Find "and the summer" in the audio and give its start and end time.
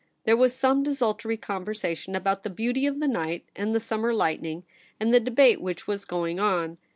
3.55-4.15